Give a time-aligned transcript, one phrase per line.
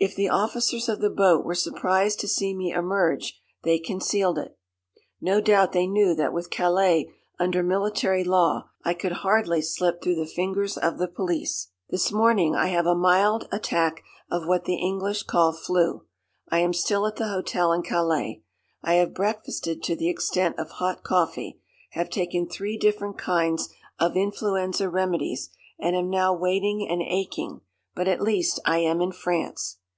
[0.00, 4.56] If the officers of the boat were surprised to see me emerge they concealed it.
[5.20, 10.14] No doubt they knew that with Calais under military law I could hardly slip through
[10.14, 11.72] the fingers of the police.
[11.90, 16.06] "This morning I have a mild attack of what the English call 'flu.'
[16.48, 18.44] I am still at the hotel in Calais.
[18.84, 21.58] I have breakfasted to the extent of hot coffee,
[21.94, 23.68] have taken three different kinds
[23.98, 27.62] of influenza remedies, and am now waiting and aching,
[27.96, 29.78] but at least I am in France.